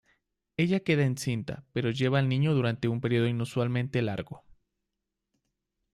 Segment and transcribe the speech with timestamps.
[0.57, 4.43] Ella queda encinta, pero lleva al niño durante un periodo inusualmente largo.